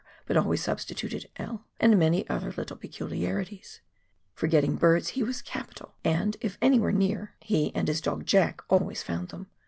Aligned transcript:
but 0.25 0.35
always 0.35 0.65
substi 0.65 0.95
tuted" 0.97 1.27
L," 1.35 1.63
and 1.79 1.99
many 1.99 2.27
other 2.27 2.51
little 2.57 2.75
peculiarities. 2.75 3.81
For 4.33 4.47
get 4.47 4.61
ting 4.61 4.75
birds 4.75 5.09
he 5.09 5.21
was 5.21 5.43
capital, 5.43 5.93
and, 6.03 6.37
if 6.41 6.57
any 6.59 6.79
were 6.79 6.91
near, 6.91 7.35
he 7.39 7.71
and 7.75 7.87
his 7.87 8.01
KAKANGAEUA 8.01 8.09
RIVER. 8.09 8.25
211 8.25 8.25
dog 8.25 8.25
"Jack" 8.27 8.61
always 8.67 9.03
found 9.03 9.27
them. 9.29 9.45